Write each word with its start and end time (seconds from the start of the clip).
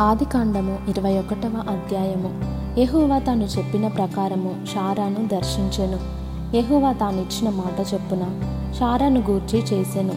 ఆదికాండము 0.00 0.78
ఇరవై 0.88 1.18
ఒకటవ 1.18 1.64
అధ్యాయము. 1.68 2.40
యెహోవా 2.80 3.18
తాను 3.18 3.44
చెప్పిన 3.44 3.88
ప్రకారము 3.88 4.54
షారాను 4.74 5.28
దర్శించెను. 5.28 5.98
యెహోవా 6.56 6.92
తానిచ్చిన 6.92 7.50
మాట 7.50 7.94
చొప్పున 7.94 8.40
షారాను 8.78 9.20
గూర్చి 9.20 9.58
చేసెను. 9.58 10.12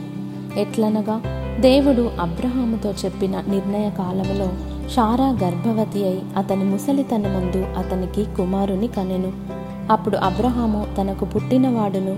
ఎట్లనగా 0.60 1.22
దేవుడు 1.60 2.12
అబ్రహాముతో 2.20 2.92
చెప్పిన 2.92 3.42
నిర్ణయ 3.48 3.90
కాలములో 3.90 4.48
షారా 4.90 5.30
గర్భవతి 5.44 6.06
అయి 6.06 6.22
అతని 6.38 6.64
ముసలితనమందు 6.64 7.66
అతనికి 7.80 8.24
కుమారుని 8.24 8.88
కనెను. 8.88 9.32
అప్పుడు 9.92 10.18
అబ్రహాము 10.18 10.88
తనకు 10.98 11.26
పుట్టినవాడును 11.26 12.16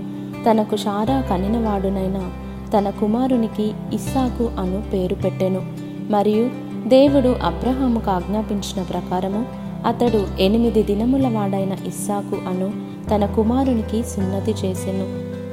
తనకు 0.50 0.76
షారా 0.76 1.20
కనినవాడునైన 1.20 2.30
తన 2.78 2.90
కుమారునికి 2.90 3.72
ఇస్సాకు 3.92 4.50
అను 4.60 4.82
పేరు 4.92 5.14
పెట్టెను. 5.14 5.62
మరియు 6.10 6.67
దేవుడు 6.88 7.36
అబ్రహాముకు 7.42 8.10
ఆజ్ఞాపించిన 8.10 8.82
ప్రకారము 8.82 9.46
అతడు 9.86 10.42
ఎనిమిది 10.42 10.82
దినముల 10.82 11.28
వాడైన 11.28 11.76
ఇస్సాకు 11.86 12.48
అను 12.48 12.72
తన 13.10 13.26
కుమారునికి 13.26 14.02
సున్నతి 14.02 14.50
చేసెను. 14.50 15.06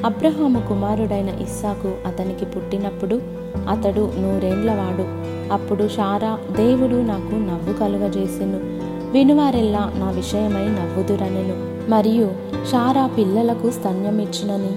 అబ్రహాము 0.06 0.59
కుమారుడైన 0.70 1.30
ఇస్సాకు 1.30 1.94
అతనికి 2.08 2.45
పుట్టినప్పుడు 2.45 3.22
అతడు 3.70 4.12
నూరేండ్లవాడు 4.20 5.06
అప్పుడు 5.54 5.88
షారా 5.88 6.40
దేవుడు 6.58 6.95
నాకు 6.95 7.36
నవ్వు 7.36 7.73
కలుగజేసెను. 7.73 8.59
వినువారెల్లా 9.12 9.92
నా 9.95 10.12
విషయమై 10.12 10.67
నవ్వుదురనెను. 10.67 11.90
మరియు 11.92 12.31
షారా 12.72 13.08
పిల్లలకు 13.08 13.72
స్తన్యమిచ్చునని 13.72 14.72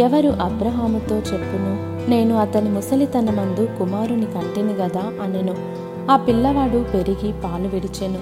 ఎవరు 0.00 0.28
అబ్రహాముతో 0.28 1.16
చెప్పును? 1.16 1.90
నేను 2.10 2.36
అతని 2.36 2.70
ముసలితనమందు 2.70 3.68
కుమారుని 3.78 4.26
కంటిని 4.26 4.72
గదా 4.72 5.02
అనెను. 5.22 5.79
ఆ 6.10 6.16
పిల్లవాడు 6.16 6.86
పెరిగి 6.94 7.32
పాలు 7.32 7.68
విడిచెను. 7.68 8.18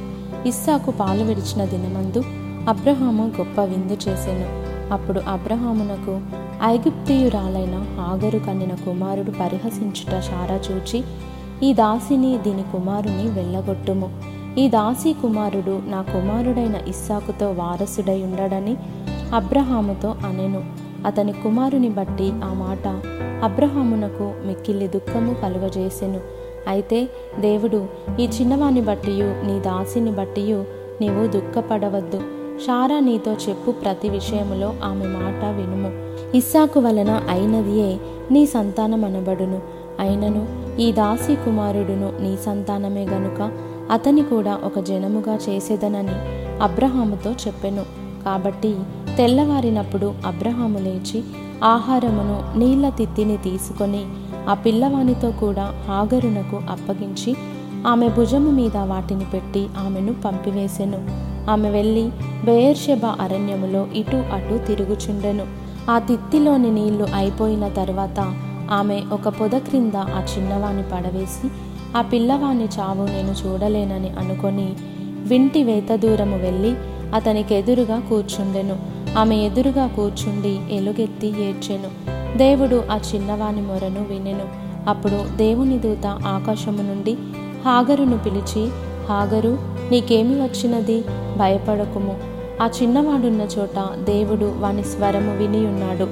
ఇస్సాకు 0.49 0.91
పాలు 0.91 1.25
విడిచిన 1.25 1.65
దినమందు 1.65 2.23
అబ్రహాము 2.69 3.33
గొప్ప 3.39 3.61
విందు 3.61 3.93
చేసెను. 3.93 4.69
అప్పుడు 4.93 5.21
అబ్రహామునకు 5.29 6.21
ఐగుప్తియురాలైన 6.63 7.87
హాగరు 8.01 8.39
కన్నిన 8.39 8.75
కుమారుడు 8.75 9.31
పరిహసించుట 9.31 10.23
షారా 10.23 10.61
చూచి 10.71 11.05
ఈ 11.63 11.75
దాసిని 11.75 12.39
దీని 12.39 12.63
కుమారుని 12.63 13.31
వెళ్ళగొట్టుము. 13.31 14.39
ఈ 14.59 14.69
దాసి 14.69 15.13
కుమారుడు 15.13 15.81
నా 15.87 16.03
కుమారుడైన 16.03 16.75
ఇస్సాకుతో 16.89 17.51
వారసుడై 17.51 18.23
ఉండడని 18.23 18.77
అబ్రహాముతో 19.35 20.09
అనెను. 20.09 20.65
అతని 21.07 21.33
కుమారుని 21.33 21.89
బట్టి 21.89 22.29
ఆ 22.29 22.53
మాట 22.55 23.01
అబ్రహామునకు 23.45 24.33
మిక్కిలి 24.47 24.89
దుఃఖము 24.89 25.35
కలుగజేసెను. 25.35 26.38
అయితే 26.67 27.09
దేవుడు 27.41 27.87
ఈ 28.21 28.25
చిన్నవాణ్ణి 28.27 28.81
బట్టియు 28.81 29.47
నీ 29.47 29.61
దాసిని 29.61 30.11
బట్టియు 30.11 30.65
నీవు 31.01 31.27
దుఃఖపడవద్దు. 31.27 32.21
షారా 32.67 33.01
నీతో 33.01 33.33
చెప్పు 33.33 33.71
ప్రతి 33.71 34.09
విషయములో 34.09 34.75
ఆమె 34.85 35.07
మాట 35.07 35.45
వినుము. 35.45 35.91
ఇస్సాకు 36.37 36.81
వలన 36.81 37.23
అయినదియే 37.29 37.99
నీ 38.31 38.47
సంతానం 38.47 39.05
అనబడును 39.05 39.61
అయినను 40.01 40.43
ఈ 40.81 40.93
దాసి 40.93 41.35
కుమారుడును 41.35 42.13
నీ 42.21 42.37
సంతానమే 42.37 43.05
గనుక 43.05 43.51
అతని 43.91 44.23
కూడా 44.23 44.59
ఒక 44.65 44.79
జనముగా 44.79 45.39
చేసేదనని 45.49 46.17
అబ్రహాముతో 46.63 47.31
చెప్పెను. 47.33 47.85
కాబట్టి 48.25 48.77
తెల్లవారినప్పుడు 49.17 50.15
అబ్రహాము 50.27 50.79
లేచి 50.79 51.23
ఆహారమును 51.65 52.59
నీళ్ళ 52.59 52.89
తిత్తిని 52.89 53.37
తీసుకొని 53.37 54.05
ఆ 54.49 54.55
పిల్లవానితో 54.55 55.31
కూడా 55.31 55.73
హాగరునకు 55.89 56.57
అప్పగించి 56.71 57.37
ఆమె 57.87 58.09
భుజము 58.09 58.51
మీద 58.51 58.77
వాటిని 58.77 59.25
పెట్టి 59.25 59.67
ఆమెను 59.79 60.13
పంపివేసెను. 60.13 61.29
ఆమె 61.51 61.71
వెళ్ళి 61.71 62.11
బెయర్షెబ 62.45 63.07
అరణ్యములో 63.07 63.87
ఇటు 63.95 64.17
అటు 64.17 64.59
తిరుగుచుండెను. 64.67 65.47
ఆ 65.91 65.99
తిత్తిలోని 65.99 66.71
నీళ్ళు 66.71 67.07
అయిపోయిన 67.15 67.69
తర్వాత 67.69 68.35
ఆమె 68.71 69.03
ఒక 69.13 69.29
పొద 69.29 69.51
క్రింద 69.51 69.97
ఆ 69.97 70.25
చిన్నవాణి 70.37 70.83
పడవేసి 70.83 71.49
ఆ 71.97 72.03
పిల్లవాని 72.03 72.65
చావు 72.65 73.05
నేను 73.05 73.35
చూడలేనని 73.47 74.09
అనుకొని 74.09 74.77
వింటి 75.29 75.65
వేత 75.65 75.95
దూరము 75.95 76.37
వెళ్ళి 76.37 76.75
అతనికి 77.15 77.55
ఎదురుగా 77.55 78.01
కూర్చుండెను. 78.01 78.77
ఆమె 79.19 79.37
ఎదురుగా 79.37 79.87
కూర్చుండి 79.87 80.59
ఎలుగెత్తి 80.71 81.27
ఏడ్చెను. 81.27 82.08
దేవుడు 82.39 82.85
ఆ 82.91 83.01
చిన్నవాని 83.15 83.61
మొరను 83.61 84.07
వినెను. 84.11 84.45
అప్పుడు 84.89 85.37
దేవుని 85.37 85.79
దూత 85.79 86.07
ఆకాశము 86.07 86.83
నుండి 86.83 87.17
హాగరును 87.65 88.19
పిలిచి 88.19 88.71
హాగరు 89.09 89.59
నీకేమి 89.91 90.43
వచ్చినది? 90.43 91.05
భయపడకుము. 91.39 92.19
ఆ 92.63 92.71
చిన్నవాడున్న 92.83 93.43
చోట 93.43 93.97
దేవుడు 94.05 94.55
వాని 94.59 94.85
స్వరము 94.85 95.37
విని 95.37 95.67
ఉన్నాడు. 95.67 96.05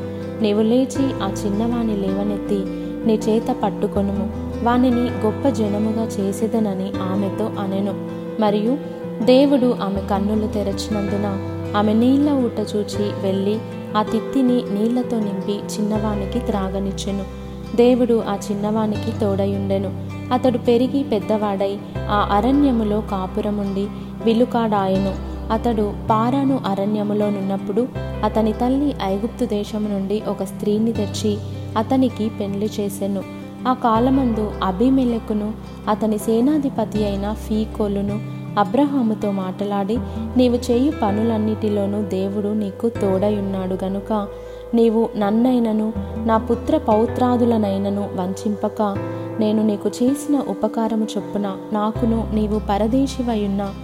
నీవు 0.43 0.63
లేచి 0.63 1.23
ఆ 1.23 1.33
చిన్నవాని 1.45 1.97
లేవనెత్తి 1.97 2.65
నీ 3.07 3.15
చేత 3.15 3.57
పట్టుకొనుము. 3.65 4.31
వానిని 4.65 5.01
గొప్ప 5.01 5.49
జనముగా 5.49 6.05
చేసేదనని 6.05 6.93
ఆమెతో 7.13 7.51
అనెను. 7.63 8.09
మరియు 8.43 8.79
దేవుడు 9.25 9.77
ఆమె 9.83 10.01
కన్నులు 10.11 10.47
తెరచినందున 10.47 11.56
ఆమె 11.77 11.93
నీళ్ళ 11.93 12.31
ఊట 12.31 12.59
చూచి 12.61 13.05
వెళ్ళి 13.23 13.59
ఆ 13.97 14.03
తిత్తిని 14.03 14.63
నీళ్ళతో 14.71 15.21
నింపి 15.21 15.53
చిన్నవానికి 15.53 16.39
త్రాగనిచ్చెను. 16.39 17.25
దేవుడు 17.77 18.23
ఆ 18.29 18.39
చిన్నవానికి 18.51 19.21
తోడయుండెను. 19.21 19.91
అతడు 20.33 20.59
పెరిగి 20.59 21.03
పెద్దవాడై 21.03 21.79
ఆ 22.11 22.29
అరణ్యములో 22.33 23.01
కాపురముండి 23.01 23.87
విలుకాడాయెను. 24.25 25.15
అతడు 25.53 25.93
పారాను 26.11 26.61
అరణ్యములోనున్నప్పుడు 26.67 27.89
అతని 28.25 28.53
తల్లి 28.53 28.95
ఐగుప్తు 29.03 29.45
దేశము 29.45 29.89
నుండి 29.89 30.23
ఒక 30.29 30.43
స్త్రీని 30.43 30.93
తెచ్చి 30.93 31.39
అతనికి 31.77 32.31
పెండ్లి 32.41 32.71
చేసెను. 32.81 33.23
ఆ 33.69 33.75
కాలమందు 33.75 34.53
అభిమెలెకును 34.65 35.53
అతని 35.89 36.19
సేనాధిపతి 36.19 37.05
అయిన 37.05 37.33
ఫీకోలును 37.33 38.36
అబ్రహాముతో 38.59 39.31
మాట్లాడి 39.31 39.99
నీవు 40.37 40.59
చేయు 40.71 40.93
పనులన్నిటిలోనూ 41.03 42.03
దేవుడు 42.03 42.49
నీకు 42.49 42.89
తోడయున్నాడు 42.89 43.79
గనుక 43.85 44.27
నీవు 44.75 45.09
నన్నైనను 45.17 45.93
నా 46.27 46.39
పుత్ర 46.39 46.79
పౌత్రాదులనైనను 46.79 48.09
వంచింపక 48.15 48.97
నేను 49.41 49.67
నీకు 49.67 49.89
చేసిన 49.89 50.41
ఉపకారము 50.49 51.05
చొప్పున 51.05 51.57
నాకును 51.73 52.31
నీవు 52.33 52.61
పరదేశివయున్న 52.71 53.75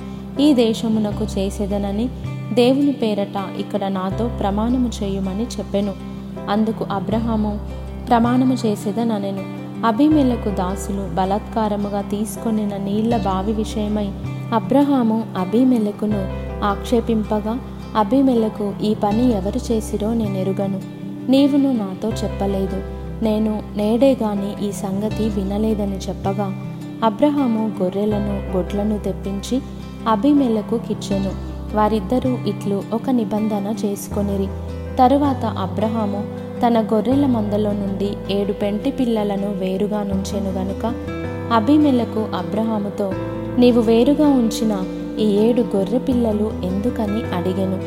ఈ 0.40 0.54
దేశమునకు 0.54 1.38
చేసేదనని 1.38 2.08
దేవుని 2.52 2.92
పేరట 2.92 3.58
ఇక్కడ 3.58 3.84
నాతో 3.84 4.30
ప్రమాణము 4.40 4.90
చేయుమని 5.02 5.42
చెప్పెను. 5.42 5.94
అందుకు 6.50 6.86
అబ్రహాము 6.92 7.60
ప్రమాణము 8.08 8.54
చేసేదనెను 8.66 9.62
అభిమేలకు 9.86 10.50
దాసులు 10.50 11.14
బలాత్కారముగా 11.14 12.00
తీసుకొనిన 12.00 12.76
నీళ్ళ 12.76 13.16
బావి 13.16 13.52
విషయమై 13.52 14.08
అబ్రహాము 14.52 15.24
అభిమెలకును 15.36 16.28
ఆక్షేపింపగా 16.64 17.58
అభిమెలకు 17.96 18.72
ఈ 18.82 18.94
పని 18.94 19.32
ఎవరు 19.32 19.72
చేసిరో 19.72 20.14
నేనెరుగను 20.14 20.80
నీవును 21.30 21.72
నాతో 21.72 22.08
చెప్పలేదు. 22.08 22.82
నేను 23.24 23.62
నేడే 23.76 24.16
గాని 24.22 24.68
ఈ 24.68 24.72
సంగతి 24.72 25.28
వినలేదని 25.28 25.96
చెప్పగా 25.96 26.64
అబ్రహాము 27.04 27.72
గొర్రెలను 27.82 28.56
గొడ్లను 28.56 28.98
తెప్పించి 28.98 29.60
అభిమెలకు 30.08 30.78
కిచ్చెను. 30.78 31.32
వారిద్దరూ 31.76 32.38
ఇట్లు 32.46 32.82
ఒక 32.92 33.10
నిబంధన 33.10 33.74
చేసుకొనిరి. 33.84 34.48
తరువాత 34.96 35.44
అబ్రహాము 35.44 36.24
తన 36.66 36.80
గొర్రెల 36.80 37.26
మందలో 37.26 37.72
నుండి 37.72 38.10
ఏడు 38.30 38.52
పెంటి 38.52 38.90
పిల్లలను 38.90 39.48
వేరుగా 39.48 40.02
నుంచెను 40.02 40.50
గనుక 40.52 40.92
అభిమెలకు 41.52 42.26
అబ్రహాముతో 42.36 43.12
నీవు 43.58 43.80
వేరుగా 43.80 44.28
ఉంచిన 44.28 44.84
ఈ 45.18 45.24
ఏడు 45.24 45.60
గొర్రె 45.76 45.98
పిల్లలు 45.98 46.52
ఎందుకని 46.64 47.36
అడిగెను? 47.36 47.78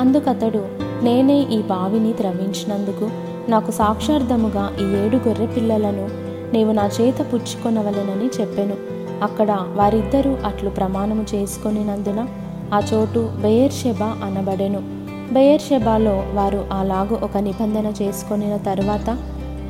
అందుకతడు 0.00 0.64
నేనే 1.02 1.40
ఈ 1.40 1.62
బావిని 1.62 2.12
త్రవించినందుకు 2.12 3.10
నాకు 3.50 3.70
సాక్షార్థముగా 3.70 4.72
ఈ 4.80 5.06
ఏడు 5.06 5.16
గొర్రె 5.16 5.46
పిల్లలను 5.46 6.10
నీవు 6.52 6.72
నా 6.72 6.86
చేత 6.86 7.20
పుచ్చుకొనవలెనని 7.34 8.40
చెప్పెను. 8.40 8.76
అక్కడ 9.22 9.58
వారిద్దరూ 9.74 10.36
అట్లు 10.44 10.70
ప్రమాణము 10.70 11.26
చేసుకొనినందున 11.34 12.26
ఆ 12.74 12.82
చోటు 12.94 13.30
బెయర్షెబా 13.42 14.06
అనబడెను. 14.06 14.80
బెయర్షెబాలో 15.34 16.22
వారు 16.34 16.64
అలాగు 16.72 17.18
ఒక 17.22 17.36
నిబంధన 17.36 17.92
చేసుకొనిన 18.02 18.56
తరువాత 18.56 19.18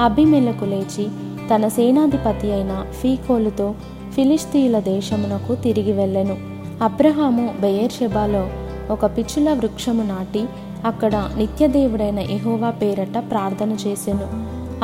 అభిమెలకు 0.01 0.65
లేచి 0.65 1.09
తన 1.51 1.69
సేనాధిపతి 1.69 2.53
అయిన 2.53 2.85
ఫీకోలుతో 3.03 3.75
ఫిలిస్తీన్ల 4.15 4.79
దేశమునకు 4.79 5.55
తిరిగి 5.55 5.93
వెళ్ళెను. 5.93 6.37
అబ్రహాము 6.83 7.55
బెయర్షెబాలో 7.61 8.49
ఒక 8.91 9.07
పిచ్చుల 9.07 9.53
వృక్షము 9.53 10.03
నాటి 10.03 10.45
అక్కడ 10.85 11.31
నిత్యదేవుడైన 11.37 12.19
ఎహోవా 12.19 12.71
పేరట 12.71 13.31
ప్రార్థన 13.31 13.73
చేసెను. 13.73 14.27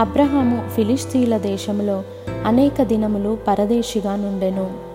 అబ్రహాము 0.00 0.68
ఫిలిస్తీన్ల 0.76 1.38
దేశములో 1.38 2.02
అనేక 2.46 2.82
దినములు 2.82 3.38
పరదేశిగా 3.48 4.16
నుండెను. 4.16 4.87